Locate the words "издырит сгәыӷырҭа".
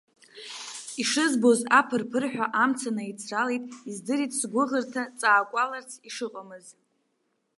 3.89-5.03